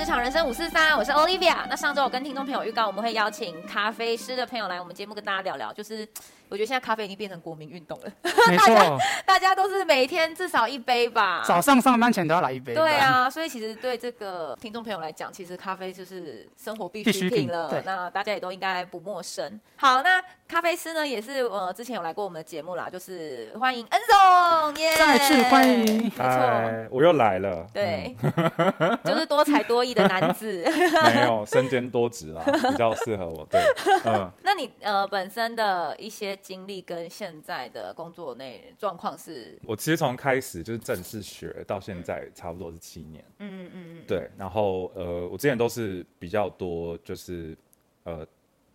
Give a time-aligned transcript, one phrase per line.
[0.00, 1.54] 职场人生五四三，我是 Olivia。
[1.68, 6.08] 那上周我跟听众朋友预告，我们会邀请咖啡师的朋友来我们节目跟大家聊聊，就是。
[6.50, 8.12] 我觉得现在咖啡已经变成国民运动了，
[8.48, 12.74] 没错， 大家都是每天至少一杯吧，早上上班前都要来一杯。
[12.74, 17.70] 对啊，所以其实对这个听众朋友来讲，其实咖啡就是生活必需品了。
[17.70, 19.60] 对，那大家也都应该不陌生。
[19.76, 27.64] 好，那咖啡师呢也是呃之前有来过我们的节目啦，就是欢迎恩总耶，再次欢迎，没错，我又来了。
[27.72, 28.16] 对，
[29.04, 30.64] 就是多才多艺的男子，
[31.14, 33.46] 没有身兼多职啦，比较适合我。
[33.48, 33.60] 对，
[34.04, 36.36] 嗯，那你呃本身的一些。
[36.40, 47.56] 经历跟现在的工作内状况是，我其实从开始就是正式学到现在差不多是七年，嗯嗯嗯对，然后呃，我之前都是比较多就是
[48.04, 48.26] 呃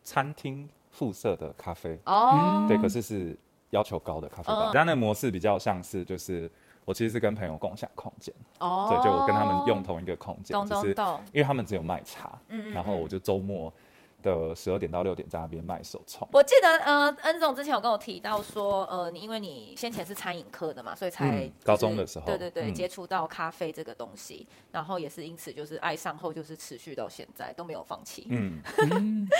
[0.04, 2.00] 餐厅附设的咖啡。
[2.06, 3.38] 哦，对，可是是
[3.72, 6.50] 要求高的咖啡吧，但那模式比较像是就是
[6.86, 8.34] 我其实是跟朋友共享空间。
[8.60, 10.96] 哦，对，就我跟他们用同一个空间，就是
[11.34, 13.74] 因为他们只有卖茶，嗯，然后我就周末。
[14.26, 16.28] 的十二点到六点在那边卖手冲。
[16.34, 28.28] 我记得呃，恩总之前有跟我提到说，呃，你因为你先前是餐饮科的嘛，所以才、就是嗯、高中的时候，对对对，嗯、接触到咖啡这个东西，然后也是因此就是爱上后，就是持续到现在都没有放弃。
[28.32, 28.60] 嗯，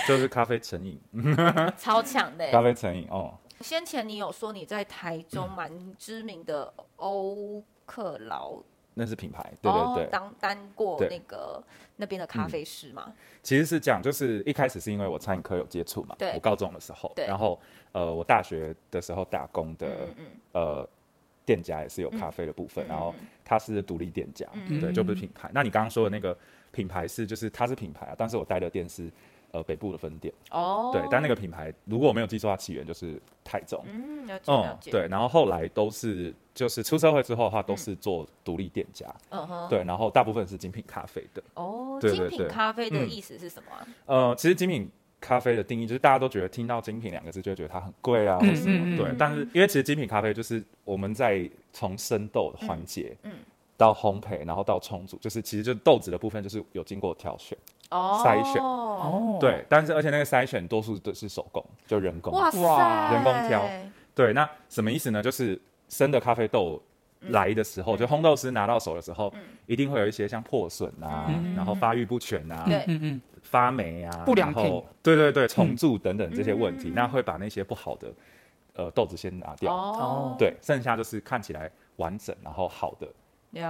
[0.06, 1.00] 就是咖啡成瘾，
[1.76, 3.34] 超强的咖啡成瘾哦。
[3.60, 8.62] 先前你有说你在台中蛮知名的欧克劳。
[8.98, 11.62] 那是品牌，对对对，当当过那个
[11.96, 13.12] 那边的咖啡师嘛？
[13.42, 17.60] 其实是这样，就是一开始是因为我餐饮科有接触嘛，我高中的时候，然后
[17.92, 20.08] 呃，我大学的时候打工的
[20.52, 20.88] 呃
[21.44, 24.46] 店家也是有咖啡的部分，然后它是独立店家，
[24.80, 25.50] 对，就不是品牌。
[25.52, 26.34] 那你刚刚说的那个
[26.72, 29.10] 品牌是，就是它是品牌啊，但是我待的店是。
[29.52, 30.32] 呃，北部的分店。
[30.50, 43.68] 哦，对，但那个品牌如果我没有记错，它起源就是泰中，嗯，了解了解，对，然后后来都是就是出社会之后的话，都是做独立店家，嗯哼，对，然后大部分是精品咖啡的，哦，精品咖啡的意思是什么？
[44.06, 44.90] 呃，其实精品
[45.20, 53.32] 咖啡的定义就是大家都觉得听到精品两个字就会觉得它很贵啊，或什么，对，但是因为其实精品咖啡就是我们在从生豆的环节，嗯，
[53.76, 57.56] 到烘焙，然后到冲煮，就是其实就豆子的部分就是有经过挑选。
[57.90, 58.62] 哦，筛选。
[58.62, 63.62] 哦，对，但是而且那个筛选多数都是手工，就人工，哇塞，人工挑，
[64.14, 65.22] 对，那什么意思呢？
[65.22, 66.82] 就是生的咖啡豆
[67.28, 69.32] 来的时候，就烘豆师拿到手的时候，
[69.66, 78.12] 一定会有一些像破损啊，然后发育不全啊，对，嗯嗯，发霉啊，不良品，对对对，虫蛀等等这些问题，那会把那些不好的
[78.74, 83.06] 呃豆子先拿掉，哦，对，剩下就是看起来完整然后好的。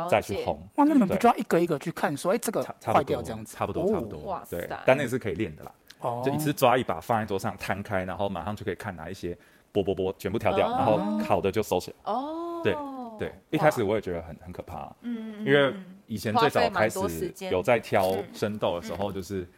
[0.09, 5.73] 再去烘哇，那你们不就要一个一个去看，说哎，这个坏掉这样子，差不多差不多，对，但那个是可以练的啦，
[6.25, 9.37] 就一次抓一把放在桌上摊开，然后马上就可以看哪一些
[9.73, 12.13] 剥剥剥全部挑掉，然后好的就收起来。
[12.13, 12.77] 哦，对
[13.19, 15.75] 对，一开始我也觉得很很可怕，嗯，因为
[16.07, 19.49] 以前最早开始有在挑生豆的时候，就是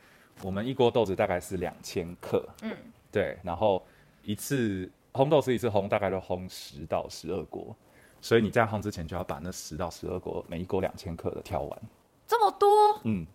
[0.42, 2.72] 我们一锅豆子大概是两千克，嗯，
[3.10, 3.84] 对，然后
[4.22, 7.74] 一次烘豆是一次烘，大概都烘十到十二锅。
[8.20, 11.78] 所以你在烘之前就要把那十到十二锅，每一锅两千克的挑完。
[12.26, 12.68] 这么多？
[13.04, 13.26] 嗯，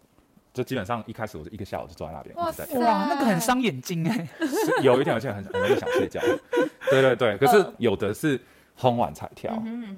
[0.54, 2.36] 就基本上一开始我就一个下午就坐在那边。
[2.36, 4.28] 哇塞，哇，那个很伤眼睛哎。
[4.84, 6.22] 有一点，而且很很容易想睡觉。
[6.90, 8.40] 对对对，可是有的是
[8.78, 9.52] 烘完才挑，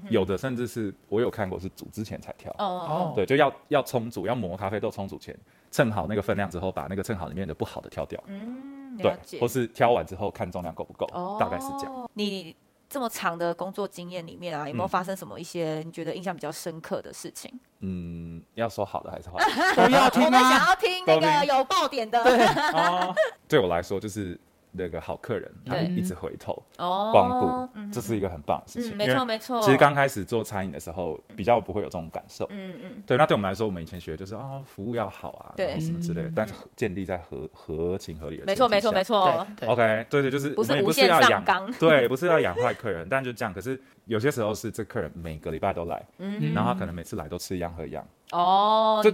[0.10, 2.52] 有的甚至是我有看过是煮之前才挑。
[2.60, 3.14] 哦哦。
[3.16, 5.36] 对，就要要冲煮，要磨咖啡豆冲煮前
[5.72, 8.24] 称好那个分量之后，把那个称好里面的不好的挑掉。
[8.28, 11.06] 嗯，对，或是挑完之后看重量够不够，
[11.40, 12.10] 大概是这样。
[12.14, 12.56] 你。
[12.96, 17.52] 这么长的工作经验里面啊，有没有发生什么一些你觉得印象比较深刻的事情？
[17.82, 19.38] 嗯，要说好的还是坏
[19.76, 19.84] 的？
[19.84, 20.26] 我要听啊！
[20.28, 22.24] 我们想要听那个有爆点的。
[22.24, 22.48] 对，
[23.50, 24.40] 对我来说就是。
[24.78, 28.96] 那个好客人，他一直回头光顾，这是一个很棒的事情。
[28.96, 29.62] 没错没错。
[29.62, 32.46] 其实刚开始做餐饮的时候，比较不会有这种感受。
[32.50, 33.04] 嗯嗯。
[33.06, 36.32] 对，那对我们来说，我们以前学的就是啊，服务要好啊，对什么之类的。
[36.36, 38.46] 但是建立在合合情合理的。
[38.46, 39.46] 没错没错没错。
[39.66, 41.44] OK，对对，就是我们也不是要养，
[41.80, 43.54] 对，不是要养坏客人，但就这样。
[43.54, 46.06] 可是有些时候是这客人每个礼拜都来，
[46.54, 48.06] 然后他可能每次来都吃一样喝一样。
[48.32, 49.12] 哦，就。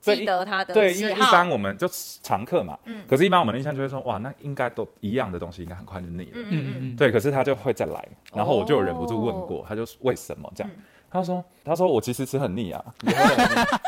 [0.00, 1.88] 记得他的对，因为一般我们就
[2.22, 10.50] 常客嘛，嗯，可是，一般我们的印象就会说，哇，那应该都一样的东西，应该很快就腻了，嗯嗯嗯对，可是他就会再来，然后我就忍不住问过，他就为什么？
[10.54, 10.70] 这样？
[11.10, 12.84] 他说，他说我其实吃很腻啊，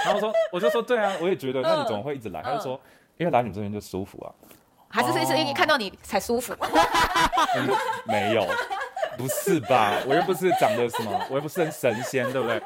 [0.04, 2.42] 然后说，我就说对啊，我也觉得，那你怎么会一直来？
[2.42, 2.80] 他就说，
[3.18, 4.32] 因为来你这边就舒服啊，
[4.88, 6.54] 还是是是因为看到你才舒服？
[8.08, 8.46] 没有。
[9.20, 9.98] 不是吧？
[10.08, 12.60] 我又不是长得什么，我又不是很神仙，对不对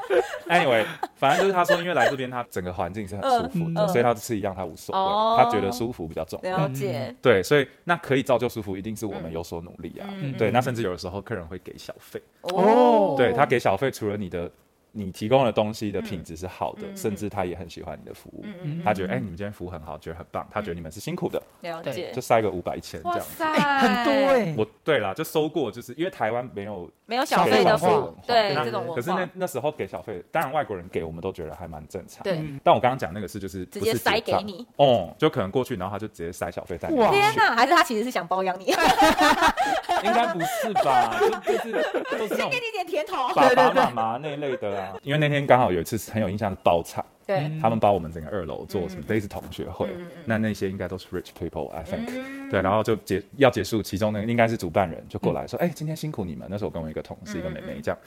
[0.49, 0.85] ？Anyway，
[1.17, 6.56] 反正就是他说，因为来这边他整个环境是很舒服的，所以他吃一样他无所谓，他觉得舒服比较重要。
[6.56, 7.15] 了解。
[7.21, 10.09] 对，所以那可以造就舒服，一定是我们有所努力啊。
[10.39, 12.23] 对，那甚至有的时候客人会给小费。
[12.43, 13.15] 哦。
[13.17, 14.50] 对，他给小费，除了你的
[14.96, 18.44] 你提供的东西的品质是好的，甚至他也很喜欢你的服务，
[18.85, 24.55] 他觉得哎，你们今天服务很好，觉得很棒，他觉得你们是辛苦的，了解，就塞个五百一千这样子，很多哎。
[24.56, 28.94] 我对啦，就收过，就是因为台湾没有没有小费的服务，对这种文化。
[28.94, 32.23] 可是那那时候给小费，当然外国人给我们都觉得还蛮正常。
[32.23, 36.97] 对，但我刚刚讲那个是就是直接塞给你，哦，就可能过去，然后他就直接塞小费在你。
[36.97, 38.67] 天哪，还是他其实是想包养你？
[40.05, 41.19] 应该不是吧？
[41.46, 41.72] 就是
[42.11, 44.94] 都是先给你点甜头，爸爸妈妈那一类的啊。
[45.02, 49.88] 因为那天刚好有一次很有印象的包场，对，他们包我们整个二楼做什么类似同学会，
[50.25, 52.50] 那那些应该都是 rich people，I think。
[52.50, 57.99] 对，然后就结要结束，其中那个应该是主办人就过来说：“哎，今天辛苦你们。”那时候我跟我一个同事，一个妹妹这样。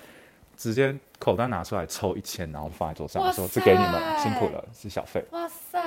[0.57, 5.80] 直接口袋拿出来抽一千，然后放在桌上说：“这给你们，辛苦了，是小费。”哇塞，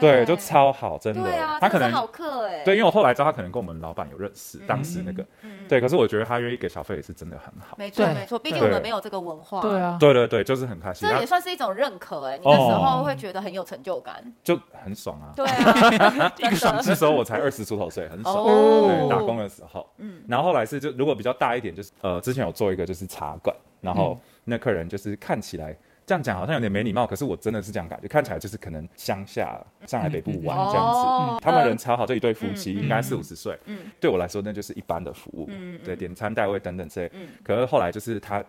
[0.00, 1.30] 对，就超好，真的。
[1.60, 2.64] 他可能好客哎。
[2.64, 5.24] 对，因为我后来知道他可能跟我们老板有认识，当时那个，
[5.68, 5.80] 对。
[5.80, 7.76] 可是我觉得他愿意给小费也是真的很好。
[7.78, 9.60] 没错没错，毕竟我们没有这个文化。
[9.60, 11.06] 对啊，对对对，就是很开心。
[11.06, 15.32] 这也算是一种认可哎，你那时候会觉得很有成就感，就很爽啊。
[15.36, 16.74] 对啊， 一个爽。
[16.84, 18.44] 那时候我才二十出头岁，很爽。
[18.44, 20.22] 对，打工的时候，嗯。
[20.26, 23.54] 然后后来是就如果比较大一点，就是呃，之前有做一个就是茶馆，
[23.84, 24.18] 然后。
[24.46, 33.58] 那客人就是看起来这样讲好像有点没礼貌，可是我真的是这样感觉，看起来就是可能乡下上海北部玩这样子，他们人超好，这一对夫妻应该四五十岁，
[33.98, 35.48] 对我来说那就是一般的服务，
[35.82, 37.10] 对，点餐带位等等之类，
[37.42, 38.44] 可是后来就是他。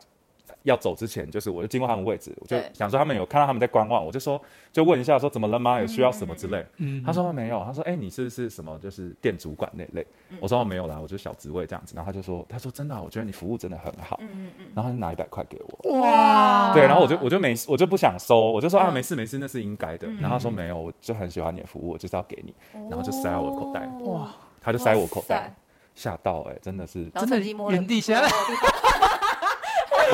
[0.66, 4.40] 要走之前，就是我就经过他们位置，我就想说他们有看到他们在观望，我就说
[4.74, 5.80] 就问一下说怎么了吗？
[5.80, 6.66] 有需要什么之类？
[6.78, 10.06] 嗯，他说没有，他说哎，你是不是什么就是店主管那类？
[10.40, 11.94] 我说没有啦，我就小职位这样子。
[11.96, 14.18] 然后他就说他说真的，我觉得你服务真的很好。
[14.22, 16.02] 嗯嗯，然后他就拿一百块给我。
[16.02, 20.08] 哇，对，然后我就我就没我就不想收，我就说啊没事没事，那是应该的。
[20.20, 22.54] 然后他说没有，我就很喜欢你的服务，我就是要给你，
[22.90, 23.88] 然后就塞我口袋。
[24.06, 24.30] 哇，
[24.62, 25.54] 他就塞我口袋，
[25.94, 27.40] 吓到哎，真的是真的
[27.70, 28.30] 原地下来。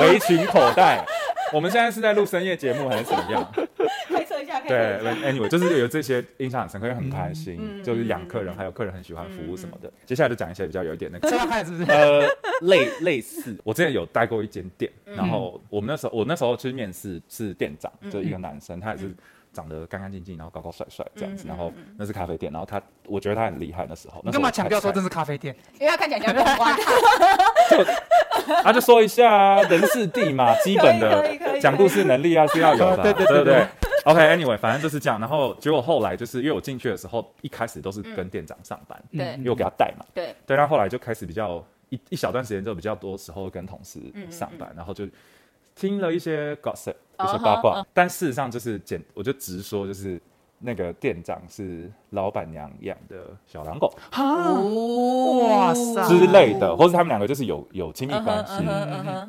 [0.00, 1.04] 围裙口袋，
[1.52, 3.52] 我们现在是在录深夜节目还是怎么样？
[4.08, 9.92] 开车一下，对，Anyway，就是有这些印象很深刻，又很开心，就是养客人，还有客人很喜欢服务什么的。
[10.06, 11.84] 接下来就讲一些比较有一点那个，是不是？
[11.90, 12.26] 呃，
[12.62, 19.12] 类类似，我之前有带过一间店，然后我们那时候，我那时候去面试是店长，就一个男生，他也是
[19.52, 23.86] 长得干干净净，然后高高帅帅这样子，然后那是咖啡店，然后他，我觉得他很厉害。
[23.88, 25.54] 那时候，你干嘛强调说这是咖啡店？
[25.78, 26.74] 因为他看起来像红花。
[27.70, 27.84] 就
[28.64, 33.66] 啊，就说一下啊，人事地嘛，基本的 讲故事能力啊是要有的，对对对对。
[34.04, 35.20] OK，Anyway，反正就是这样。
[35.20, 40.56] 然后结果后来就是因为我进去的时候，一开始都是跟店长上班，对，因为我给他带嘛，对对。
[40.56, 45.06] 然后后来就开始比较一一小段时间就比较多时候跟同事上班，然后就
[45.74, 50.20] 听了一些 gossip，一些八卦，但事实上就是简，我就直说就是。
[50.64, 53.16] 那个店长是老板娘养的
[53.48, 53.92] 小狼狗，
[55.48, 58.62] 哇塞之类的，或是他们两个就是有有亲密关系，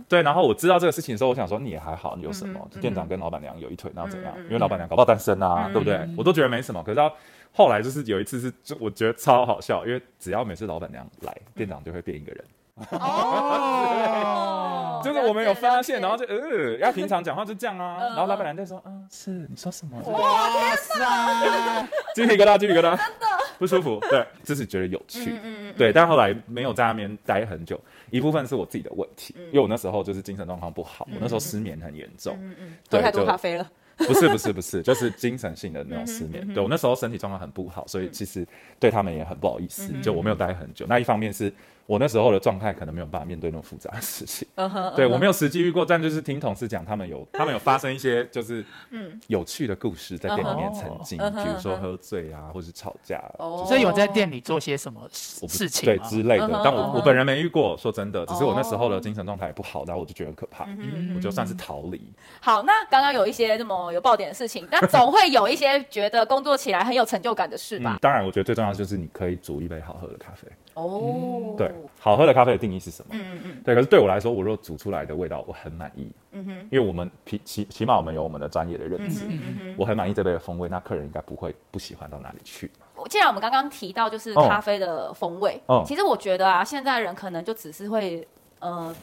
[0.07, 0.21] 对。
[0.21, 2.69] 然后我知道这个事情的时候，我想说你也还好，你有什么？
[2.79, 4.31] 店长跟老板娘有一腿，然后怎样？
[4.43, 6.07] 因为老板娘搞不好单身啊，对不对？
[6.15, 6.83] 我都觉得没什么。
[6.83, 7.11] 可是到
[7.51, 12.45] 后来就是有一次是，就我觉得超好笑，因为只要每次老板娘来，店长就会变一个人。
[12.91, 19.99] 哦，就是我们有发现，然后就呃，要平常讲话就这样啊，然后老板娘就说，嗯，是你说什么？
[20.11, 23.27] 哇塞，鸡皮疙瘩，鸡皮疙瘩，真的。
[23.59, 23.99] 不舒服。
[24.09, 25.39] 对，就是觉得有趣，
[25.77, 27.79] 对，但后来没有在那边待很久，
[28.09, 33.69] 一部分是我自己的问题，因为我那时候就是精神状况不好，我那时候失眠很严重，嗯嗯，喝太多咖啡了。
[33.95, 36.45] 不是不是不是，就是精神性的那种失眠。
[36.51, 38.45] 对，我那时候身体状况很不好，所以其实
[38.79, 40.85] 对他们也很不好意思，就我没有待很久。
[40.89, 41.53] 那一方面是。
[41.85, 44.47] 我那时候的状态可能没有办法面对那么复杂的事情，
[44.95, 49.19] 对，我没有实际遇过，但就是听同事讲，他们有 他们有发生一些就是嗯。
[49.27, 53.65] 有趣的故事在店里面曾经，比如说喝醉啊，或是吵架，哦。
[53.67, 56.61] 所以有在店里做些什么事情对之类的。
[56.63, 60.67] 但我我本人没遇过，说真的，只是我那时候的精神状态也不好，然后我就觉得很可怕，
[61.15, 62.01] 我就算是逃离。
[62.41, 67.97] 好，那刚刚有一些这么有爆点的事情，那总会有一些觉得工作起来很有成就感的事吧？
[68.01, 70.47] 当然，我觉得最重要的就是你可以煮一杯好喝的咖啡。
[70.73, 73.09] 哦，对，好喝的咖啡的定义是什么？
[73.13, 82.69] 嗯嗯对，可是对我来说，我如果煮出来的味道我很满意，嗯哼，因为我们起起起码我们有我们的专业的认知，嗯哼，我很满意这杯的风味，那客人应该不会不喜欢到哪里去。
[83.09, 88.27] 既然我们刚刚提到就是咖啡的风味，哦，其实我觉得啊，现在人可能就只是会，
[88.59, 88.93] 呃。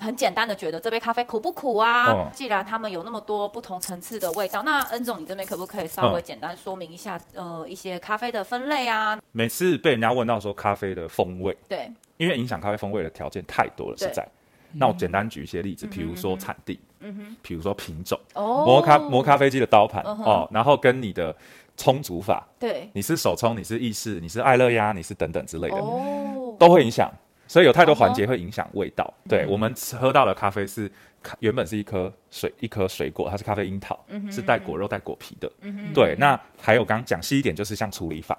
[0.00, 2.12] 很简单的觉得这杯咖啡苦不苦啊？
[2.12, 9.18] 哦、既然他们有那么多不同层次的味道，那恩总你这边可不可以稍微简单说明一下，嗯、呃，一些咖啡的分类啊？
[9.32, 14.26] 每次被人家问到说咖啡的风味，对，因为影响咖啡风味的条件太多了，实在。
[14.74, 21.34] 那我简单举一些例子，比如说产地，嗯哼，比如说品种，哦，磨咖磨咖啡机的刀盘，哦，然后跟你的
[21.74, 27.10] 冲煮法，对，你是手冲，你是意式，你是爱乐压，你是等等之类的，哦，都会影响。
[27.46, 29.10] 所以有太多环节会影响味道。
[29.26, 30.90] 对，我们喝到的咖啡是
[31.38, 33.98] 原本是一颗水一颗水果，它是咖啡樱桃，
[34.30, 35.50] 是带果肉带果皮的。
[35.94, 38.38] 对，那还有刚刚讲细一点，就是像处理法，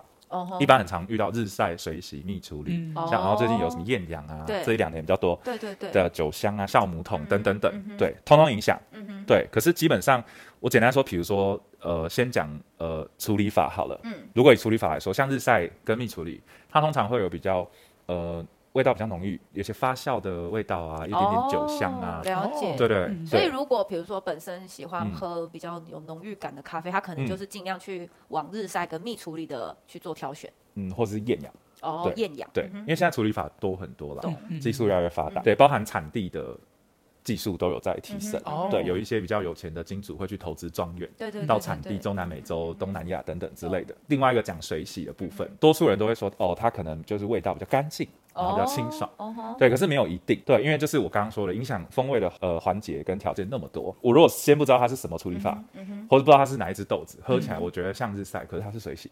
[0.60, 2.94] 一般很常遇到日晒、水洗、蜜处理，嗯。
[3.08, 4.64] 像然后最近有什么艳阳啊，对。
[4.64, 8.80] 这一两年比较多对对对，的酒香啊、酵母桶等等等对，通通影响。
[8.92, 10.24] 嗯哼，对，可是基本上
[10.60, 14.00] 我简单说，比如说呃，先讲呃处理法好了。
[14.04, 14.14] 嗯。
[14.34, 17.68] 如果以处理法来说，像日晒跟蜜处理，它通常会有比较
[18.06, 22.22] 呃味道比较浓郁，有些发酵的味道啊，一点点酒香啊。
[22.24, 22.76] 哦，了解。
[22.78, 25.14] 对对嗯所以，如果比如说本身喜欢嗯。
[25.14, 30.52] 喝比较有浓郁感的咖啡，它可能就是尽量去往日晒跟蜜处理的去做挑选。
[30.76, 32.50] 嗯，或者是厌氧，哦，对厌氧。
[32.54, 34.24] 对，因为现在处理法多很多了
[34.62, 36.56] 技术越来越发达，对，包含产地的
[37.30, 38.42] 技术都有在提升。
[38.44, 41.08] 嗯，对，哦有一些比较有钱的金主会去投资庄园。
[41.16, 43.96] 对对，对到产地，中南美洲、东南亚等等之类的。
[44.08, 49.08] 另外一个讲水洗的部分，多数人都会说，哦，它可能就是味道比较干净，然后比较清爽。
[49.60, 59.12] 对，可是没有一定，对，因为就是我刚刚说的，影响风味的呃环节跟条件那么多，我如果先不知道它是什么处理法，嗯或者不知道它是哪一只豆子，喝起来我觉得像日晒，可是它是水洗，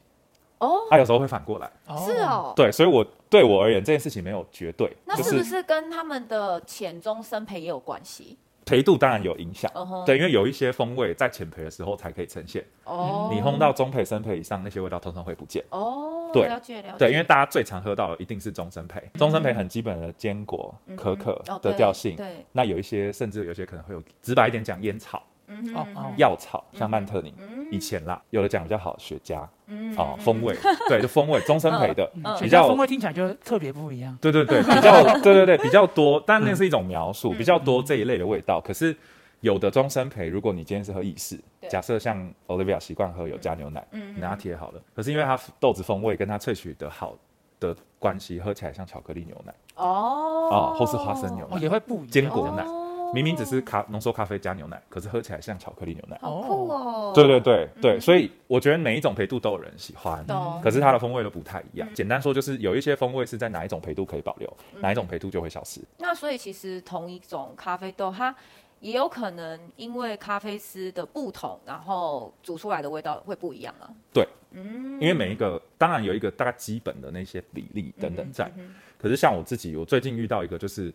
[0.60, 1.72] 哦，它有时候会反过来。
[2.06, 2.54] 是，哦。
[2.56, 8.38] 对，所以我对我而言这件事情没有绝对，那是不是跟他们的浅中生培也有关系？
[8.66, 9.72] 培度当然有影响。
[10.06, 15.64] 对，因为有一些风味在浅培的时候才可以呈现，哦，你烘到中培、深培以上，那些味道通常会不见。
[15.70, 22.18] 哦，对了解了解，对，因为大家最常喝到的一定是中深培，中深培很基本的坚果、可可哦的调性。
[22.18, 30.56] 对，那有一些甚至有些可能会有直白一点讲烟草、嗯哦哦药草，像曼特宁，嗯以前啦，有的讲比较好，雪茄嗯哦，风味，
[30.88, 34.18] 对，就风味中深焙的嗯比较风味听起来就特别不一样。
[34.22, 37.38] 对对 对，比较对对对比较多，但那是一种描述，嗯。
[37.38, 38.62] 比较多这一类的味道。
[38.62, 38.96] 可是
[39.42, 41.39] 有的中深焙，如果你今天是喝意式，
[41.70, 44.20] 假设像 Olivia 习惯喝有加牛奶，嗯。
[44.20, 47.16] 拿铁好了，可是因为它豆子风味跟它萃取的好
[47.60, 49.54] 的关系，喝起来像巧克力牛奶。
[49.75, 50.50] 哦。
[50.50, 52.08] 哦，或是花生牛哦，奶、也会不一样。
[52.08, 52.76] 坚果牛奶，哦
[53.14, 56.18] 明明只是咖浓缩咖啡加牛奶，可是喝起来像巧克力牛奶。
[56.22, 60.26] 好酷哦，对对对对，所以我觉得每一种培度都有人喜欢。
[60.26, 61.88] 懂，可是它的风味都不太一样。
[61.90, 65.82] 嗯简单说，就是有一些风味是在哪一种培度可以保留，哪一种培度就会消失。
[65.98, 68.36] 那所以其实同一种咖啡豆，它
[68.80, 73.90] 也有可能因为咖啡师的不同，然后煮出来的味道会不一样啊。
[74.14, 80.94] 对，嗯，因为每一个当然有一个大概基本的那些比例等等在，嗯可是像我自己，我最近遇到一个，就是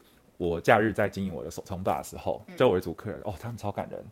[0.48, 2.56] 我假日在经营我的手冲吧的时候，嗯。
[2.56, 4.04] 就我一组客人，哦，他们超感人。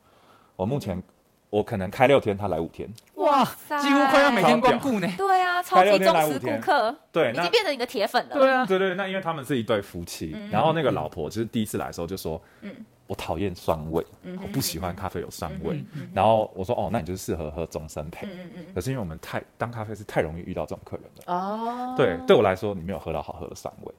[0.55, 1.03] 我目前
[1.49, 3.81] 我可能开六天，他来五天，哇，塞。
[3.81, 5.09] 几乎快要每天光顾呢。
[5.17, 8.37] 对啊，超级忠实顾客，对，已那经变成你的铁粉了。
[8.37, 10.51] 对啊，对对，那因为他们是一对夫妻，嗯。
[10.51, 12.73] 然后那个老婆就是第一次来的时候就说，嗯
[13.11, 15.83] 我讨厌酸味，嗯我不喜欢咖啡有酸味。
[16.15, 18.19] 然后我说，哦，那你就是适合喝中深焙。
[18.23, 18.31] 嗯。
[18.31, 21.35] 嗯嗯可是因为我们太当咖啡是太容易遇到这种客人了。
[21.35, 23.93] 哦，对，对我来说，你没有喝到好喝的酸味。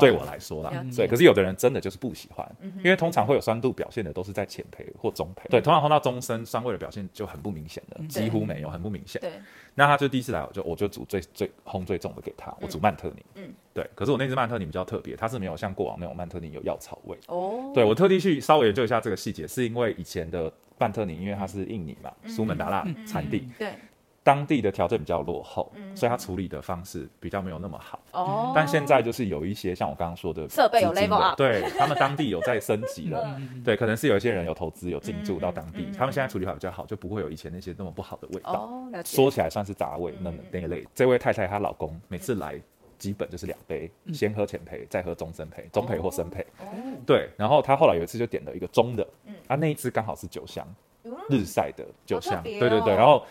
[0.00, 0.72] 对我来说啦。
[0.96, 2.44] 对，可是有的人真的就是不喜欢，
[2.78, 9.20] 因为通常会有酸度表现的都是在浅焙或中焙，对，通常喝到中深酸味的表现就很不明显的，几乎没有，很不明显。
[9.20, 9.30] 对，
[9.76, 13.54] 那他就第一次来，我就我就煮最最烘最重的给他，我煮曼特宁，嗯。
[13.74, 23.74] 对，可是我那只曼特宁比较特别，它是没有像过往那种曼特宁有药草味，哦，对我特地去稍微研究一下这个细节，是因为以前的范特宁，因为它是印尼嘛，苏门答腊产地，对，
[24.22, 25.94] 当地的条件比较落后，嗯。
[25.94, 28.00] 所以它处理的方式比较没有那么好。
[28.12, 33.62] 哦，但现在就是有一些像我刚刚说的设备有资金的 level up 对他们当地有在升级了， 嗯。
[33.62, 38.52] 对，可能是有一些人有投资有进驻到当地，他们现在处理法比较好，就不会有以前那些那么不好的味道。
[38.52, 40.38] 哦，说起来算是杂味那嗯。
[40.50, 40.86] 那一类。
[40.94, 42.58] 这位太太她老公每次来
[42.98, 46.40] 基本就是两杯，先喝浅焙，再喝中深焙，中焙或深焙。
[46.60, 46.66] 哦，
[47.06, 50.66] 对，然后他后来有一次就点了一个中的嗯，啊那一次刚好是酒香，
[51.04, 53.24] 嗯日晒的酒香，好特别哦对对对，然后。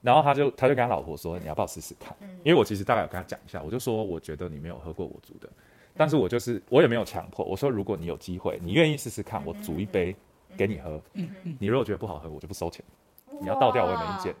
[0.00, 5.50] 然后他就他就跟他老婆说：“你要不要试试看？”嗯因为我其实大概有跟他讲一下，我就说我觉得你没有喝过我煮的，
[5.96, 7.44] 但是我就是我也没有强迫。
[7.44, 10.14] 我说如果你有机会，你愿意试试看，我煮一杯
[10.56, 11.02] 给你喝。
[11.14, 12.84] 嗯嗯，你如果觉得不好喝，我就不收钱。
[13.40, 14.32] 你要倒掉我也没意见。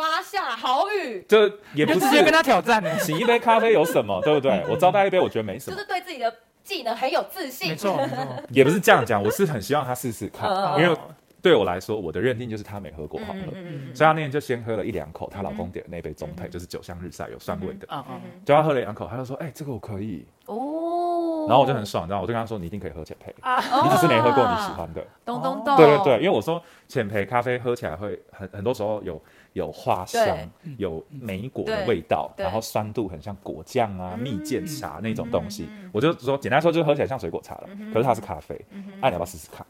[0.00, 2.90] 发下好语，这也不是直接跟他挑战呢。
[3.00, 4.64] 请一杯咖啡有什么，对不对？
[4.66, 8.16] 我招待一杯，我觉得没什么就是，对自己的技能很有自信，没错没错，
[8.48, 9.22] 也不是这样讲。
[9.22, 10.96] 我是很希望他试试看，嗯因为
[11.42, 13.40] 对我来说，我的认定就是他没喝过好喝。
[13.52, 17.86] 嗯所以他那天就先喝了一两口，她老公点的那杯中配，就是酒香日晒有酸味的。
[17.90, 20.26] 嗯嗯，就他喝了两口，他就说：“哎、这个我可以。
[20.46, 25.02] 哦，然后我就很爽，然后我就跟他说：“你一定可以喝浅焙，哦，你只是没喝过你喜欢的。
[25.24, 29.20] 咚咚咚，对对对，因为我说浅焙咖啡喝起来会很很多时候有
[29.52, 30.38] 有花香，
[30.78, 34.20] 有莓果的味道，然后酸度很像果酱啊、嗯。
[34.20, 35.68] 蜜饯茶那种东西。
[35.92, 38.92] 我就说简单说就是喝起来像水果茶了可是它是咖啡，嗯哼。
[39.00, 39.66] 哎，你要不要试试看？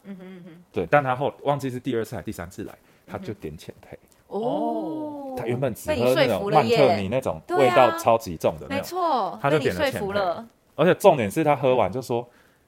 [0.72, 2.74] 对，但他后忘记是第二次还是第三次来，
[3.06, 3.96] 他就点浅焙。
[4.28, 10.44] 哦，他原本只喝那种曼特尼那种味道超级重的那没种，错，他就点了浅焙
[10.76, 12.26] 而且重点是他喝完就说：“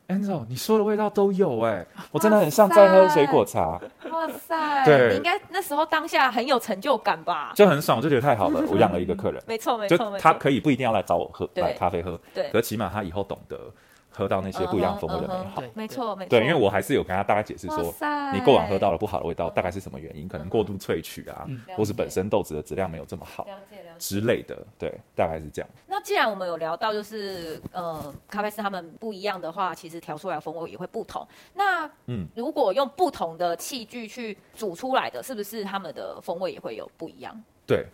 [0.08, 3.80] Angel，你说的味道都有哎， 我真的很像在喝水果茶。
[4.10, 7.52] 哇塞，对，你应该那时候当下很有成就感吧？
[7.54, 9.42] 就很爽，我就觉得太好了，我养了一个客人。
[9.48, 13.58] 没错没错，就他可以不一定要来找我喝买咖啡喝，对，可起码他以后懂得。
[14.12, 16.28] 喝到那些不一样风味的美好，没错没错。
[16.28, 17.94] 对，因为我还是有跟他大概解释说，
[18.32, 20.28] 你过往喝到了不好的味道，大概是什么原因？
[20.28, 24.56] 可能过度萃取啊，或是本身豆子的质量没有这么好，了解了解之类的。
[24.78, 25.70] 对，大概是这样。
[25.86, 31.26] 那既然我们有聊到，就是呃，咖啡师他们不一样的话，其实调出来的风味也会不同。
[31.54, 37.42] 那嗯，如果用不同的器具去煮出来的，是不是他们的风味也会有不一样？
[37.66, 37.86] 对。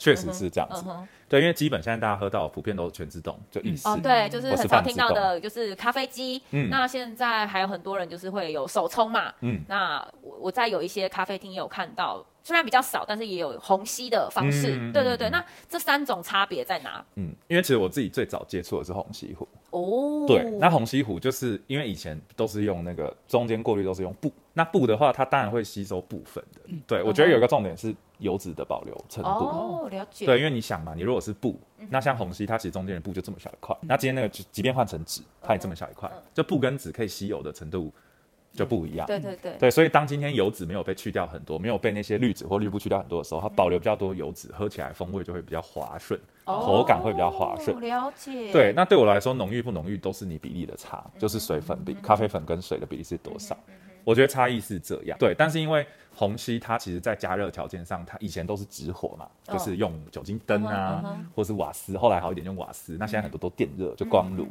[0.00, 0.84] 确实是这样子，
[1.28, 6.40] 对，因为基本现在大家喝到普遍都是全自动，就意式，哦，对，就是很常听到的，就是咖啡机。
[6.50, 14.68] 嗯，那现在还有很多人就是会有手冲嘛，嗯，那我我在有一些咖啡厅也有看到，虽然比较少，但是也有虹吸的方式。
[14.90, 17.04] 对对对，那这三种差别在哪？
[17.16, 19.46] 嗯，因为其实我自己最早接触的是虹吸壶。
[19.68, 26.74] 哦，对，那虹吸壶就是因为以前都是用那个中间过滤都是用布，那布的话它当然会吸收部分的。
[26.86, 27.94] 对，我觉得有一个重点是。
[28.18, 30.26] 油脂的保留程度哦，了解。
[30.26, 31.56] 对，因为你想嘛，你如果是布，
[31.88, 33.76] 那像虹吸，它其实中间的布就这么小一块。
[33.82, 37.92] 那今天那个，即便换成纸，它也这么小一块，就布跟纸可以吸油的程度
[38.58, 39.06] 就不一样。
[39.06, 39.56] 对对对。
[39.58, 47.80] 对，所以当今天油脂没有被去掉很多，没有被那些滤纸或滤布去掉很多的时候，它保留比较多油脂，喝起来风味就会比较滑顺，口感会比较滑顺。
[47.80, 48.52] 了解。
[48.52, 53.56] 对，那对我来说，浓郁不浓郁都是你比例的差，就是水粉比咖啡粉跟水的比例是多少。
[54.04, 64.48] 我觉得差异是这样，对，但是因为虹吸它其实在加热条件上，它以前都是直火嘛，就是用酒精灯啊，或是瓦斯，后来好一点用瓦斯，那现在很多都电热，就光炉，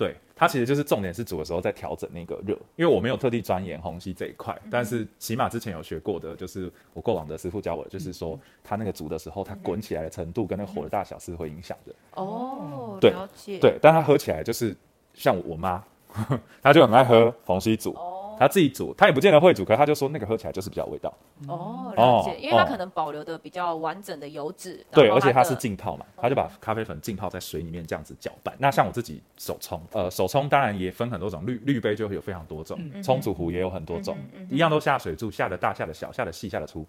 [0.00, 11.94] 对，它其实就是重点是煮的时候在调整那个热，因为我没有特地钻研虹吸这一块，但是起码之前有学过的，就是我过往的师傅教我的，就是说它那个煮的时候，它滚起来的程度跟那个火的大小是会影响的。
[12.14, 13.12] 哦，对，
[13.60, 14.74] 对，但它喝起来就是
[15.12, 15.84] 像我妈，
[16.62, 17.94] 她就很爱喝虹吸煮。
[18.40, 21.12] 他自己煮，他也不见得会煮，可是他就说那个喝起来就是比较有味道。
[21.46, 24.82] 哦，了解，因为他可能保留的比较完整的油脂。
[24.90, 28.54] 对，而且它是浸泡嘛，他就把咖啡粉浸泡在水里面这样子搅拌。
[28.58, 34.16] 那像我自己手冲，呃，手冲当然也分很多种，滤滤杯就会有非常多种，冲煮壶也有很多种，
[34.48, 36.86] 一样都下水柱，下的大，下的小，下的细，下的粗，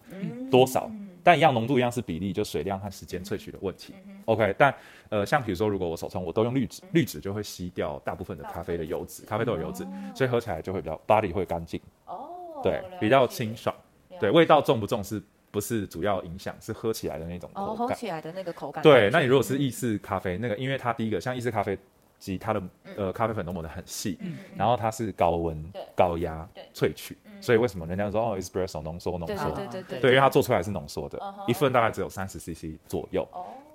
[0.50, 0.90] 多少，
[1.22, 3.94] 但一样浓度一样是比例，就水量和时间萃取的问题。
[4.24, 4.74] OK，但
[5.10, 11.42] 呃，像比如说如果我手冲，我都用滤纸，滤纸就会吸掉大部分的咖啡的油脂，咖啡豆的油脂，所以喝起来就会比较 body 会。
[11.42, 13.76] 会干净哦，对，比较清爽，
[14.20, 16.56] 对，味道重不重是不是主要影响？
[16.62, 18.84] 是喝起来的那种口感，喝起来的那个口感。
[18.84, 21.76] 对，那你如果是意式咖啡，那个因为它第一个像意式咖啡
[22.20, 22.62] 机，它的
[22.96, 24.20] 呃咖啡粉都磨得很细，
[24.56, 25.58] 然后它是高温
[25.96, 29.50] 高压萃取，所以为什么人家说哦，espresso 浓缩浓缩？
[29.56, 33.28] 对对对对，因为它做出来是浓缩的，一份大概只有三十 CC 左右。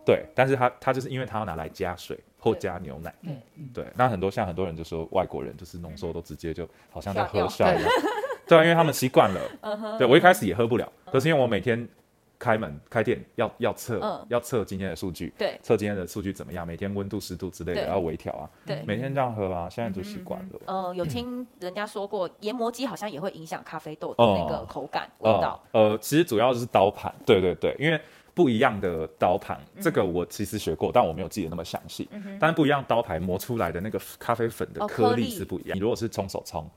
[0.07, 3.13] 对，但是它它就是因为他要拿来加水或加牛奶，
[3.75, 7.91] 对，对，那很多像很多人就说外国人就是浓缩都直接就好像在喝水一样，
[8.47, 11.89] 对啊，因为他们习惯了，对我一开始也喝不了，可是因为我每天
[12.39, 20.61] 开门开店要要测要测今天的数据，对，测今天的数据怎么样，每天温度湿度之类的要微调啊，对，每天这样喝啊，现在就习惯了。
[20.67, 28.01] 嗯，有听 人家说过研磨机好像也会影响咖啡豆的那个口感味道，呃，其实主要就是刀盘，对对对，因为。
[28.37, 32.07] 不一样的刀盘，这个我其实学过，但我没有记得那么详细。
[32.39, 35.75] 但是不一样刀盘磨出来的那个咖啡粉的颗粒是不一样。
[35.75, 36.69] 你如果是冲手冲，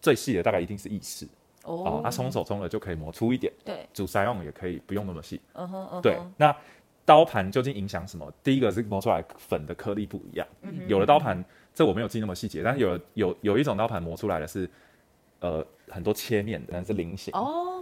[0.00, 1.28] 最细的大概一定是意式
[1.64, 2.00] 哦。
[2.02, 3.52] 那冲手冲了就可以磨粗一点。
[3.62, 5.38] 对，煮塞用也可以不用那么细。
[5.52, 6.16] 嗯哼，对。
[6.38, 6.56] 那
[7.04, 8.32] 刀盘究竟影响什么？
[8.42, 10.46] 第一个是磨出来粉的颗粒不一样。
[10.88, 14.66] 有的刀盘，这我没有记那么细节，但是有有有一种刀盘磨出来的是，
[15.40, 17.34] 呃，很多切面的，但是菱形。
[17.34, 17.76] 哦。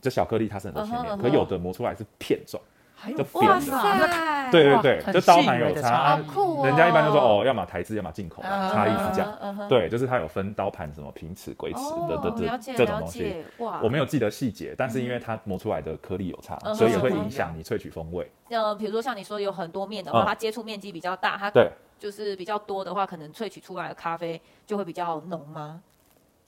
[0.00, 2.62] 这小颗粒它是很多切面，可有的磨出来是片状，
[3.16, 4.34] 就扁的。
[4.52, 6.16] 对对对，就刀盘有差，
[6.62, 9.68] 人家一般都说哦，要么台制，要么进口，差异是这样。
[9.68, 13.42] 对，就是它有分刀盘什么平齿、鬼齿的的的这种东西。
[13.58, 18.30] 我没有记得细节，但是因为它磨出来的颗粒有差，所以也会影响你萃取风味。
[18.50, 21.68] 呃，比如说像你说有很多面的话，它接触面积比较大，它对
[21.98, 25.80] 就是比较多的话，可能萃取出来的咖啡就会比较浓吗？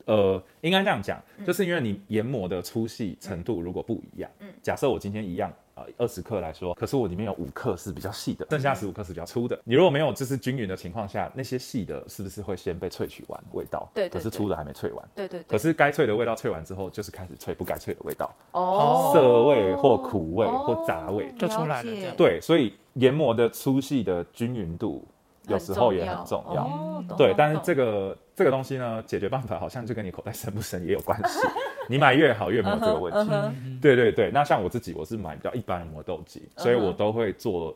[0.07, 9.59] 呃，应该这样讲，就是因为你研磨的粗细程度如果不一样，嗯，假设我今天一样，呃，二十克来说，可是我里面有五克是比较细的，剩下十五克是比较粗的。
[9.65, 13.89] 你如果没有就是均匀的情况下，那些细的是不是会先被萃取完味道？
[13.93, 15.09] 对，可是粗的还没萃完。
[15.15, 15.43] 对对。
[15.43, 18.35] 可是该萃的味道萃完之后，就是开始萃不该萃的味道。
[18.53, 19.11] 哦。
[19.13, 22.15] 涩味或苦味或杂味就出来了。
[22.17, 25.05] 对，所以研磨的粗细的均匀度。
[25.49, 31.41] 有时候也很重要，哦、对，但是这个这个东西呢，解决办法好像就跟你口袋深不深也有关系。
[31.89, 33.79] 你买越好越没有这个问题。
[33.81, 37.75] 对对对，那像我自己，我是买比较一般的磨豆机，所以我都会做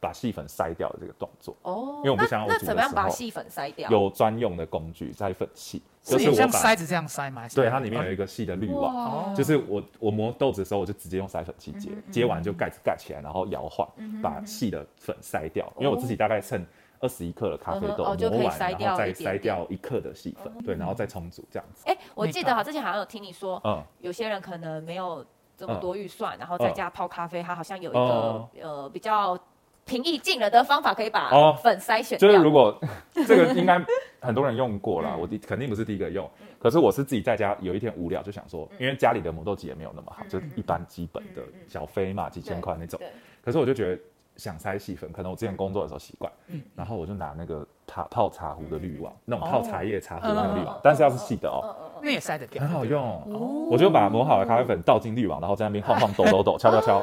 [0.00, 1.56] 把细粉筛掉的这个动作。
[1.62, 3.88] 哦，因为我不想要那怎么样把细粉筛掉？
[3.90, 7.48] 有专用的工具筛粉器，就是我像筛子这样筛吗？
[7.54, 13.88] 对，它里面有一个细的滤网，就是我我磨豆子的时候，我就直接用筛粉器接，接完就盖子盖起来，然后摇晃，
[14.20, 15.72] 把细的粉筛掉。
[15.78, 16.62] 因为我自己大概称。
[17.02, 21.82] 二十一克的咖啡豆磨完，然后再筛掉一克的细粉，对，然后再冲煮这样子。
[21.86, 29.36] 哎，我记得哈，之前好像有听你说，嗯，有些人可能没有这么多预算，然后在家泡咖啡，他好像有一个呃比较
[29.84, 32.28] 平易近人的方法，可以把粉筛选掉。
[32.28, 32.80] 就是如果
[33.26, 33.84] 这个应该
[34.20, 43.00] 很多人用过了，我第肯定不是第一个用，可是我是自己在家有一天无聊就想说，因为家里的磨豆机也没有那么好，就一般基本的小飞嘛，几千块那种。
[43.44, 44.00] 可是我就觉得。
[44.36, 53.68] 想筛细粉，可能我之前工作的时候习惯，嗯，然后我就拿那个茶泡茶壶的滤网，那种泡茶叶茶壶的那个滤网，但是要是细的哦，那也筛得掉，很好用。
[53.70, 57.02] 我就把磨好的咖啡粉倒进滤网，然后在那边晃晃抖抖抖，敲敲敲，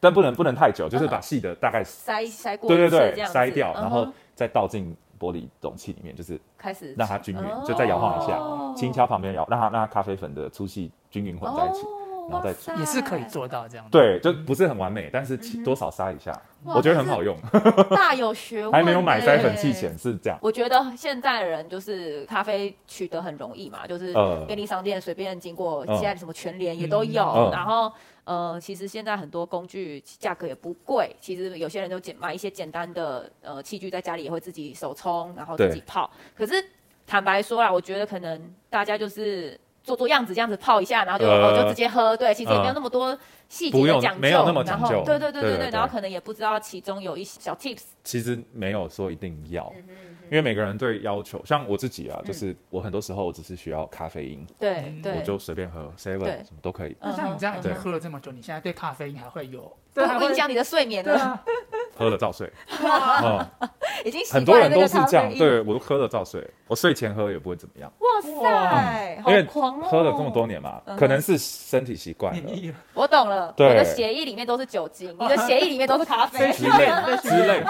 [0.00, 8.40] 但不能不能太久，就是把细的大概筛筛过，对对对，筛掉，然后再倒进玻璃容器里面，就是开始让它均匀，就再摇晃一下，
[8.74, 11.86] 轻敲旁边摇，让它让它咖啡粉的粗细均匀混在一起。
[12.30, 16.32] 然后再也是可以做到这样，对，就不是很完美，但是多少杀一下，
[16.64, 17.36] 我觉得很好用，
[17.90, 18.72] 大有学问。
[18.72, 20.38] 还没有买筛粉器前是这样。
[20.42, 24.14] 我觉得现在的人就是咖啡取得很容易嘛，就是
[24.46, 27.50] 便利商店随便经过，现在什么全联也都有。
[27.52, 27.92] 然后
[28.24, 36.08] 呃，其实现在很多工具价格也不贵，其实有些人就简买一些简单的呃器具，在家里也会自己手冲，然后自己泡。
[36.36, 36.54] 可是
[37.06, 39.58] 坦白说啦，我觉得可能大家就是。
[39.82, 42.16] 做做样子，这样子泡一下，然后就哦就直接喝。
[42.16, 43.16] 对，其实也没有那么多
[43.52, 45.02] 细节的讲究，没有那么讲究。
[45.04, 47.82] 对对对对对，然后可能也不知道其中有一些小 tips。
[48.02, 49.70] 其实没有说一定要，
[50.30, 56.96] 因为每个人对要求，像我自己啊，就是我很多时候我只是需要咖啡因，对对，我就随便喝，seven 什么都可以。
[57.14, 61.38] 像你这样已经喝了这么久，你现在对咖啡因还会有对会影响你的睡眠呢？
[61.94, 62.50] 喝了照睡，
[64.02, 67.92] 已经很多人都是这样，对我都喝了照睡，我睡前喝也不会怎么样。
[67.98, 72.74] 哇塞，因为喝了这么多年嘛，可能是身体习惯了。
[72.94, 76.86] 我懂了，我的血液里面都是酒精，你的血液里面都是咖啡 之类
[77.22, 77.64] 之类。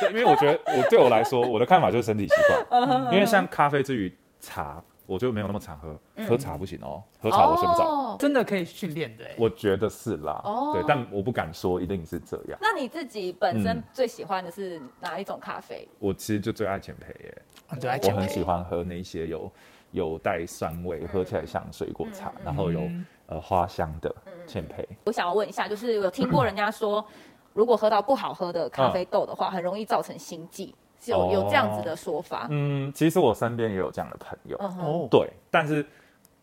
[0.00, 2.34] 对，因为我觉得我对我来说，我的看法就是身体习
[2.68, 3.12] 惯。
[3.12, 4.82] 因为像咖啡之于茶。
[5.04, 9.24] 我就没有那么常喝，喝茶不行哦，喝茶我睡不着，真的可以训练的。
[9.36, 10.40] 我觉得是啦，
[10.72, 12.58] 对，但我不敢说一定是这样。
[12.62, 15.86] 那你自己本身最喜欢的是哪一种咖啡？
[15.98, 19.52] 我其实就最爱浅焙耶，我很喜欢喝那些有
[19.90, 22.88] 有带酸味，喝起来像水果茶，然后有
[23.26, 24.14] 呃花香的
[24.46, 24.84] 浅焙。
[25.04, 27.04] 我想要问一下，就是有听过人家说，
[27.54, 30.74] 如果喝到不好喝的咖啡豆的话，很容易造成心悸。
[31.06, 35.84] 有有这样子的说法，嗯，其实我身边也有这样的朋友，哦，对，但是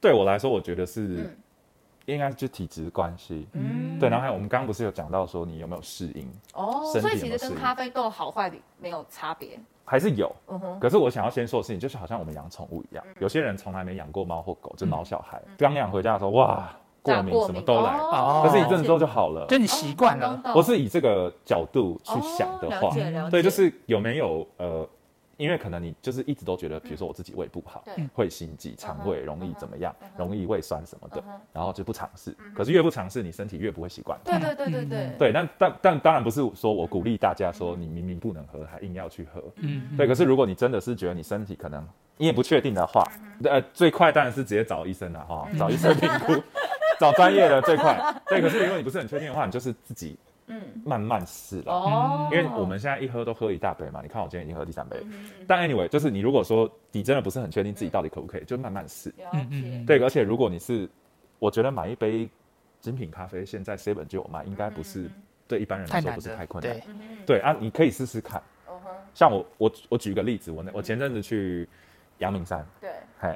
[0.01, 1.33] 对我来说，我觉得是
[2.07, 15.41] 应该是体质关系，嗯，对，然后还有我们刚刚不是有讲到说你有没有适应，哦，所以其实跟咖啡豆好坏没有差别，还是有，嗯哼，可是我想要先说的事情就是，好像我们养宠物一样，有些人从来没养过猫或狗，就猫小孩。
[15.57, 16.69] 刚养回家的时候，哇。
[17.01, 17.97] 过敏什么都来，
[18.43, 20.41] 可是一阵子之后就好了，就你习惯了。
[20.53, 22.89] 我是以这个角度去想的话，
[23.29, 24.87] 对，就是有没有呃，
[25.37, 27.83] 因为可能你就是一直都觉得，比如说我自己胃不好，
[28.13, 32.35] 会心悸、肠胃容易怎么样，容易胃酸什么的，然后就不尝试。
[32.53, 34.19] 可是越不尝试，你身体越不会习惯。
[34.25, 35.15] 对对对对对。
[35.17, 39.41] 对，但但但当然不是说我鼓励大家说你明明不能喝，还硬要去喝。
[39.55, 39.95] 嗯。
[39.95, 43.01] 对，可是如果你真的是觉得你身体可能你也不确定的话，
[43.45, 46.33] 呃，最快当然是直接找医生了哈，找医生评估。
[46.99, 48.41] 找专业的最快， 对。
[48.41, 51.71] 可是如果你不是很确定的话，你就是自己嗯慢慢试了。
[51.73, 52.29] 哦。
[52.31, 54.97] 因为我们现在一喝都喝一大杯嘛，你看我今天已经喝第三杯。
[55.47, 59.13] 但 anyway，就是你如果说你真的不是很确定自己到底可不可以，就慢慢试。
[59.33, 59.85] 嗯嗯。
[59.85, 60.87] 对，而且如果你是，
[61.39, 62.29] 我觉得买一杯
[62.81, 65.09] 精品咖啡，现在 seven 就有卖，应该不是
[65.47, 66.73] 对一般人来说不是太困难。
[67.25, 67.37] 对。
[67.37, 68.41] 对啊，你可以试试看。
[69.13, 71.67] 像我我我举个例子，我那我前阵子去
[72.19, 72.65] 阳明山。
[72.79, 72.89] 对。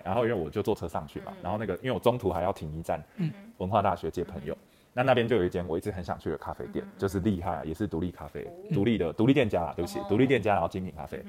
[0.05, 3.31] 然后因为我就坐车上去嘛，然后那个因为我中途还要停一站，嗯。
[3.57, 4.57] 文化大学接朋友，
[4.93, 11.23] 那那边就有一间我一直很想去的咖啡店，就是厉害，也是独立咖啡，独立的独立店家啦，对不起，独立店家，然后精品咖啡，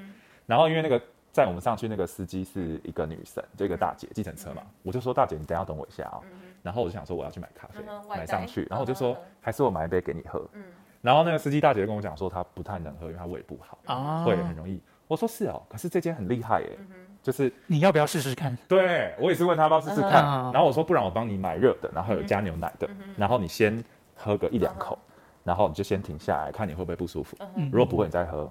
[0.46, 6.20] 然后因为那个在我们上去那个司机是一个女生，就一个大姐，计程车嘛，我就说大姐你等下等我一下啊，
[6.62, 10.64] 然后我就想说我要去买咖啡，买上去，然后我就说还是我买一杯给你喝，嗯。
[11.02, 16.78] 然后那个司机大姐就跟我讲说她不太能喝，因为她胃不好，会很容易，我说是哦，可是这间很厉害耶。
[17.24, 18.54] 就是你要不要试试看？
[18.68, 23.82] 对，我也是问他要不要试试看，然后我说不然我帮你买热的，然后有加牛奶的，然后你先
[24.14, 24.98] 喝个一两口，
[25.42, 27.34] 然后你就先停下来看你会不会不舒服，
[27.72, 28.44] 如果不会你再喝，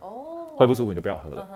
[0.57, 1.47] 会不舒服你就不要喝了。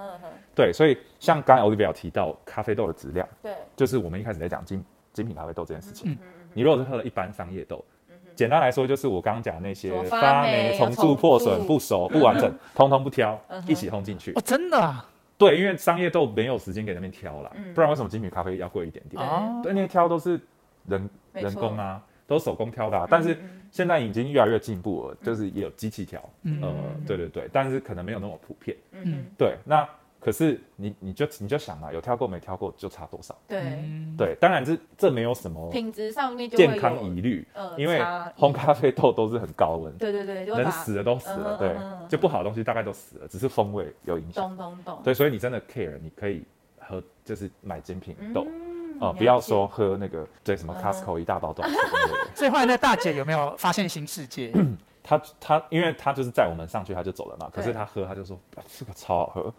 [0.53, 6.15] 对，所以像刚才 Olivia 提到咖啡豆的质量，对，就是我们一开始在讲精精品咖啡豆这件事情，
[6.53, 7.83] 你如果是喝了一般商业豆，
[8.35, 14.31] 简单来说，就是我刚刚讲那些发霉、虫蛀、破损、不熟、不完整，通通不挑，一起烘进去。
[14.33, 15.03] 哦，真的啊？
[15.37, 19.21] 对，因为商业豆没有时间给那边挑了，不然为什么精品咖啡要贵一点点？
[19.63, 20.39] 对，那些挑都是
[20.87, 23.07] 人人工啊，都手工挑的。
[23.09, 23.37] 但是
[23.71, 26.19] 现在已经越来越进步了，就是也有机器挑。
[26.61, 26.73] 呃，
[27.05, 28.75] 对对对，但是可能没有那么普遍。
[28.91, 29.87] 嗯，对，那。
[30.19, 33.37] 可是你你就你就想嘛，有挑过没挑过就差多少？
[33.47, 33.83] 对
[34.17, 37.99] 对，当然这这没有什么品质上面健康疑虑，因为
[38.37, 41.77] 烘咖啡豆都是很高温，对对对，能死的都死了，对，
[42.09, 44.47] 就不好的东西大概都死了，只是风味有影响。
[44.49, 45.01] 懂懂懂。
[45.03, 46.43] 对，所以你真的 care，你可以
[46.79, 48.45] 喝就是买精品豆
[48.99, 51.79] 哦，不要说喝那个对什么 Costco 一大包多少钱。
[52.33, 54.51] 所以后来那大姐有没有发现新世界？
[55.07, 57.49] 他他，因为他就是载我们上去，他就走了嘛。
[57.53, 58.37] 可是他喝，他就说
[58.77, 59.53] 这个超好喝。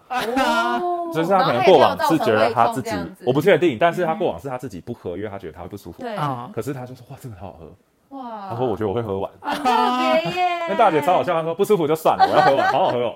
[1.14, 6.02] 就是他可能过往是觉得他自己，我不确定，但是他过往是他自己不喝，因为他觉得他会不舒服。
[6.02, 6.14] 对。
[6.52, 8.16] 可是他就说哇，这个好好喝。
[8.18, 8.50] 哇。
[8.50, 9.30] 他说我觉得我会喝完。
[10.68, 13.14] 那大姐超好笑，他说不舒服就算了， 我要喝完，好好喝哦。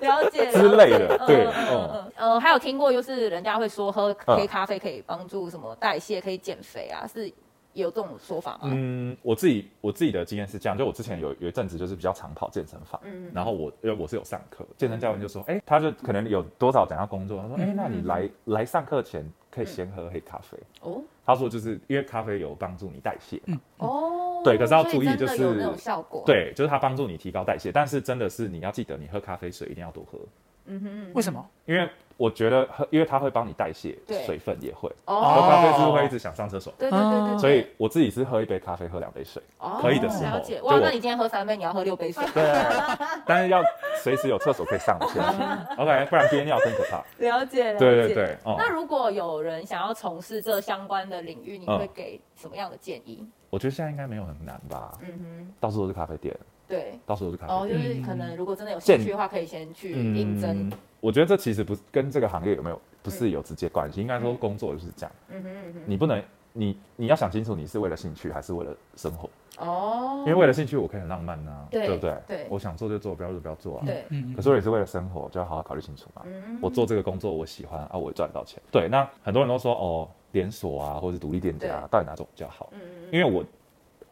[0.00, 0.50] 了解。
[0.50, 2.40] 之类的，对，嗯嗯。
[2.40, 7.32] 还有听过就是人家会说喝黑咖啡可以帮助什么代谢，可以减肥啊，是。
[7.74, 8.70] 有这种说法吗？
[8.72, 20.58] 嗯，我自己我自己的经验是这样，就我之前有有一阵子就是比较常跑健身房，嗯，然后我因为我是有上课，健身教练就说，哎，他就可能有多少等下工作，他说，哎，那你来来上课前可以先喝黑咖啡。
[20.80, 21.02] 哦。
[21.24, 30.18] 他说就是因为咖啡有帮助你代谢，嗯哦，对，可是要注意就是有那种效果，对，就是它帮助你提高代谢，但是真的是你要记得你喝咖啡水一定要多喝，
[30.66, 31.44] 嗯哼，为什么？
[31.66, 31.88] 因为。
[32.18, 34.88] 我觉得喝，因为它会帮你代谢，水分也会。
[35.06, 36.72] 哦喝咖啡是不是会一直想上厕所？
[36.78, 37.38] 对对对对。
[37.38, 39.42] 所以我自己是喝一杯咖啡，喝两杯水，
[39.80, 40.36] 可以的时候。
[40.36, 40.60] 了解。
[40.62, 42.22] 哇，那你今天喝三杯，你要喝六杯水。
[42.32, 42.44] 对。
[43.26, 43.60] 但是要
[44.04, 45.06] 随时有厕所可以上的。
[45.82, 47.02] OK，不然憋尿更可怕。
[47.16, 47.74] 了解。
[47.76, 48.36] 对对对。
[48.44, 53.26] 那如果有人想要从事这相关的领域，你会给什么样的建议？
[53.50, 54.96] 我觉得现在应该没有很难吧。
[55.00, 55.52] 嗯哼。
[55.58, 56.36] 到处都是咖啡店。
[56.72, 56.98] 对。
[57.04, 57.52] 到处都是咖啡。
[57.52, 60.72] 哦，就是可能如果真的有兴趣的话，可以先去应征。
[61.00, 65.12] 我觉得这其实不跟这个行业有没有不是有直接关系，应该说工作就是这样。
[65.28, 65.80] 嗯哼嗯哼。
[65.84, 69.28] 你不能，你你要想清楚，你是为了兴趣还是为了生活？
[69.58, 70.24] 哦。
[70.26, 72.16] 因为为了兴趣，我可以很浪漫呐，对不对？
[72.26, 72.46] 对。
[72.48, 73.84] 我想做就做，不要就不要做啊。
[73.84, 74.04] 对。
[74.34, 76.22] 可是我也是为了生活，就要好好考虑清楚嘛。
[76.24, 76.58] 嗯。
[76.62, 78.62] 我做这个工作我喜欢啊，我也赚得到钱。
[78.70, 78.88] 对。
[78.88, 82.68] 那很多人都说哦，连锁啊，或者是独立店家，到底哪种比较好？
[82.72, 83.08] 嗯嗯。
[83.12, 83.44] 因为我。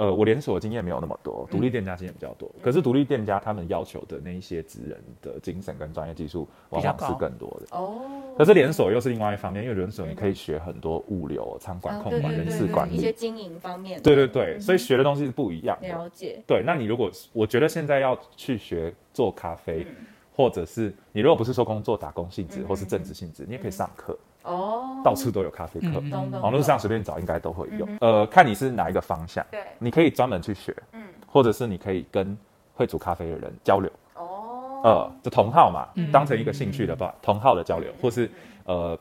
[0.00, 2.50] 呃，我连锁的经验没有那么多，独立店家经验比较多。
[2.54, 7.76] 嗯、可是独立店家他们要求的那一些职人的精神跟专业技术，往往是更多的。
[7.76, 8.00] 哦。
[8.38, 14.00] 可是连锁又是另外一方面，因为连锁你可以学很多物流、仓管控管、人事管理，一些经营方面。
[14.00, 15.88] 对对对，所以学的东西是不一样的。
[15.88, 16.42] 了解。
[16.46, 24.18] 对，那你如果我觉得现在要去学做咖啡，嗯、或者是你如果不是说工作打工性质，或是正职性质，你也可以上课。
[24.42, 26.02] 哦，到处都有咖啡课，
[26.40, 27.86] 网络上随便找应该都会有。
[28.00, 32.36] 呃，看你是哪一个方向，对，你可以专门去学，嗯，或者是你可以跟
[32.74, 33.90] 会煮咖啡的人交流。
[34.14, 38.30] 哦，呃，就同好嘛，当成一个兴趣的吧，同好的交流，或是
[38.64, 38.98] 呃，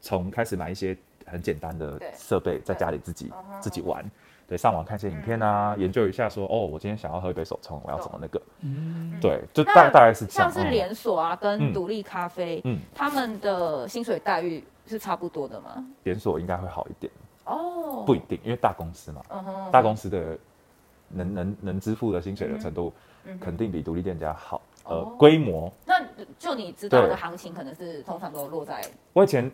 [0.00, 4.04] 从开始买一些很简单的设备，在家里自己自己玩。
[4.46, 8.38] 对，上网看一些影片啊，研究一下，说哦，我今天想要喝一杯手冲，我要怎么那个？
[8.60, 10.52] 嗯，对，就大大概是这样。
[10.52, 15.84] 像是连锁啊，跟独立咖啡，嗯，他们的薪水待遇是差不多的吗？
[16.02, 17.12] 连锁应该会好一点
[17.44, 19.22] 哦，不一定，因为大公司嘛，
[19.70, 20.38] 大公司的
[21.08, 22.92] 能能能支付的薪水的程度，
[23.40, 24.60] 肯定比独立店家好。
[24.84, 26.04] 呃，规模，那
[26.38, 28.82] 就你知道的行情，可能是通常都落在。
[29.12, 29.50] 我以前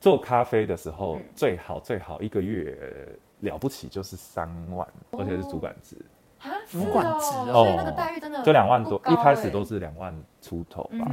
[0.00, 3.18] 做咖啡的时候，最好最好一个月。
[3.42, 4.86] 了不起就是三万，
[5.18, 5.96] 而且是主管职
[6.38, 11.10] 啊，主管职哦，所以那个待遇真的就两万多，一开始都是两万出头吧，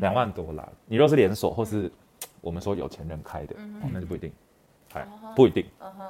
[0.00, 0.68] 两万多啦。
[0.86, 1.88] 你若是连锁或是
[2.40, 3.54] 我们说有钱人开的，
[3.92, 4.32] 那就不一定，
[4.94, 5.64] 哎，不一定。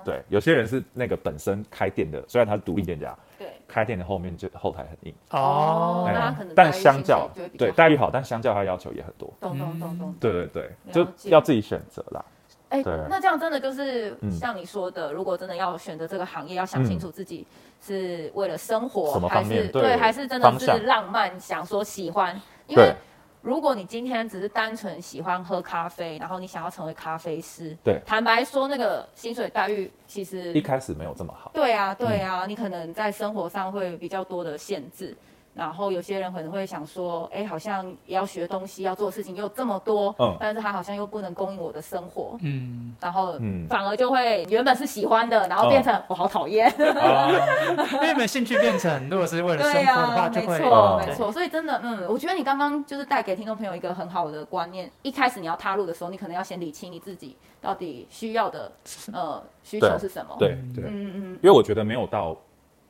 [0.05, 5.15] 对，有些人是那个本身开店的，虽然他是独立店家，对，开店的后面就后台很硬。
[5.31, 12.25] 哦，那可能但相较对待遇好，但相较他要求也很多，咚咚咚咚，对对对，就要自己选择啦。
[12.69, 17.45] 哎，那这样真的就是像你说的，如果真的要选择这个行业，要想清楚自己
[17.83, 22.41] 是为了生活，还是对，还是真的是浪漫，想说喜欢。
[22.69, 22.95] 因为
[23.43, 31.51] 如果你今天只是单纯喜欢喝咖啡，然后你想要成为咖啡师，对，坦白说，那个薪水待遇其实一开始没有这么好。
[31.55, 35.17] 对啊，对啊，你可能在生活上会比较多的限制。
[35.53, 43.35] 然后有些人可能会想说，哎，好像要学东西，要做事情又这么多，嗯，但是他好像又不能供应我的生活，嗯，然后
[43.69, 46.73] 反而就会原本是喜欢的，然后变成我好讨厌，
[48.01, 58.71] 原本兴趣变成如果是为了生活的话， 就会，没错，没错，所以真的，嗯，我觉得你刚刚就是带给听众朋友一个很好的观念，一开始你要踏入的时候，你可能要先理清你自己到底需要的
[59.13, 62.37] 呃需求是什么，对对，嗯嗯，因为我觉得没有到。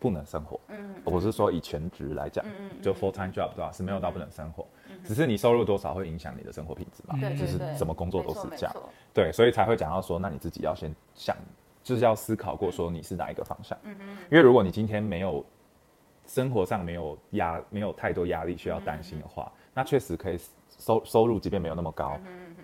[0.00, 0.58] 不能生活。
[0.68, 2.44] 嗯，我是说以全职来讲，
[2.82, 3.70] 就 full time job 对吧？
[3.70, 4.66] 是没有到不能生活，
[5.04, 7.16] 只是你收入多少会影响你的生活品质嘛。
[7.20, 8.74] 对，就是什么工作都是这样。
[9.12, 11.36] 对，所以才会讲到说，那你自己要先想，
[11.82, 13.78] 就是要思考过说你是哪一个方向。
[13.82, 13.94] 嗯，
[14.30, 15.44] 因为如果你今天没有
[16.26, 20.38] 生活上没有压，没有太多压力需要担心的话，那确实可以
[20.78, 22.18] 收收入，即便没有那么高。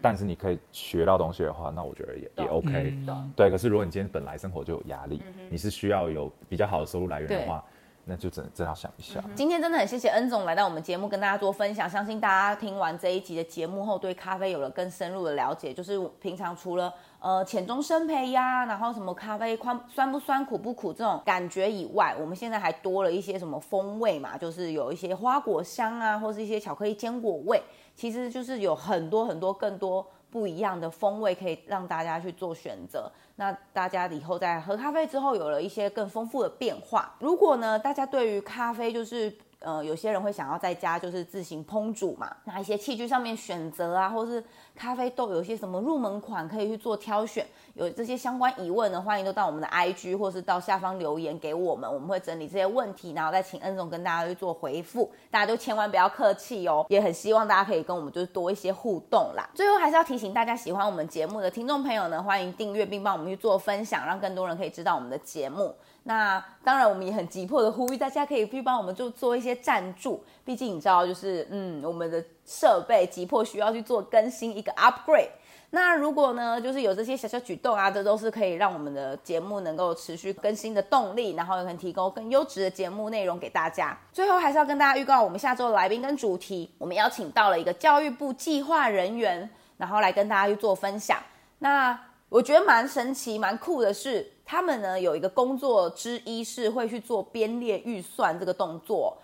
[0.06, 2.96] 但是你可以学到东西的话，那我觉得也也 OK，
[3.34, 3.50] 对。
[3.50, 7.64] 可是如果你今天本来生活就有压力，你是需要有比较好的收入来源的话，
[8.08, 9.20] 那就真真要想一下。
[9.34, 15.74] 今天真的很谢谢恩总来到我们节目跟大家做分享，相信大家听完这一集的节目后，对咖啡有了更深入的了解。
[15.74, 27.60] 就是平常除了呃浅中深焙呀，然后什么咖啡宽酸不酸苦不苦这种感觉以外，我们现在还多了一些什么风味嘛，就是有一些花果香啊，或是一些巧克力坚果味。
[27.96, 33.10] 其实就是有很多很多更多不一样的风味可以让大家去做选择。
[33.36, 37.14] 那大家以后在喝咖啡之后，有了一些更丰富的变化。
[37.20, 39.34] 如果呢，大家对于咖啡就是。
[39.60, 44.42] 呃，有些人会想要在家就是自行烹煮嘛，那一些器具上面选择啊，或是
[44.74, 59.48] 咖啡豆有一些什么入门款可以去做挑选，有这些相关疑问呢，欢迎都到我们的 IG 或是到下方留言给我们，我们会整理这些问题，然后再请恩总跟大家去做回复，大家就千万不要客气哦，也很希望大家可以跟我们就是多一些互动啦。
[59.54, 65.74] 最后还是要提醒大家，喜欢我们节目的听众朋友呢，欢迎订阅并帮我们去做分享，让更多人可以知道我们的节目。
[66.08, 75.30] 那当然，我们也很急迫的呼吁大家可以去帮我们就做一些赞助，毕竟你知道，就是嗯，我们的设备急迫需要去做更新一个 upgrade。
[75.70, 83.98] 那如果呢，就是有这些小小举动啊，这都是可以让我们的节目能够持续更新的动力，然后也可以提供更优质的节目内容给大家。
[84.12, 91.18] 最后还是要跟大家预告，我们下周的来宾跟主题，我们邀请到了一个教育部计划人员，然后来跟大家去做分享。
[91.58, 94.32] 那我觉得蛮神奇、蛮酷的是。
[94.48, 99.18] 他们呢有一个工作之一是会去做编列预算这个动作，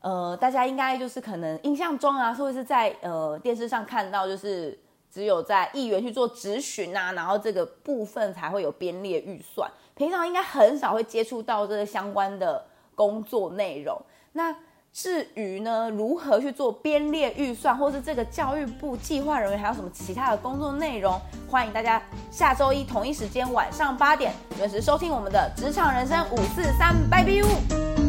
[0.00, 4.78] 呃，大家应该就是可能印象中啊，或者是在呃电视上看到，就是
[5.10, 12.62] 只有在议员去做质询啊，然后这个部分才会有编列预算，平常应该很少会接触到这个相关的
[12.94, 13.98] 工作内容。
[14.32, 14.54] 那
[14.96, 28.05] 至于呢，如何去做编列预算，或是这个教育部计划人员还有什么其他的工作内容，欢迎大家下周一同一时间晚上八点准时收听我们的职场人生五四三，拜拜。